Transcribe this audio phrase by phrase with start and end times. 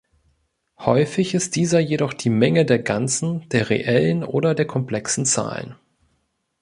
[0.79, 5.75] Häufig ist dieser jedoch die Menge der ganzen, der reellen oder der komplexen Zahlen.